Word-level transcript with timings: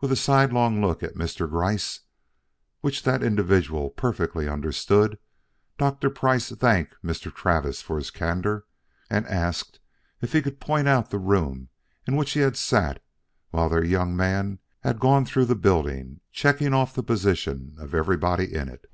With 0.00 0.12
a 0.12 0.14
sidelong 0.14 0.80
look 0.80 1.02
at 1.02 1.16
Mr. 1.16 1.50
Gryce, 1.50 2.02
which 2.80 3.02
that 3.02 3.24
individual 3.24 3.90
perfectly 3.90 4.46
understood, 4.48 5.18
Dr. 5.78 6.10
Price 6.10 6.48
thanked 6.50 6.94
Mr. 7.02 7.34
Travis 7.34 7.82
for 7.82 7.96
his 7.96 8.12
candor 8.12 8.66
and 9.10 9.26
asked 9.26 9.80
if 10.22 10.32
he 10.32 10.42
could 10.42 10.60
point 10.60 10.86
out 10.86 11.10
the 11.10 11.18
room 11.18 11.70
in 12.06 12.14
which 12.14 12.34
he 12.34 12.38
had 12.40 12.56
sat 12.56 13.02
while 13.50 13.68
their 13.68 13.82
young 13.82 14.16
man 14.16 14.60
had 14.84 15.00
gone 15.00 15.24
through 15.24 15.46
the 15.46 15.56
building 15.56 16.20
checking 16.30 16.72
off 16.72 16.94
the 16.94 17.02
position 17.02 17.74
of 17.80 17.94
everybody 17.96 18.54
in 18.54 18.68
it. 18.68 18.88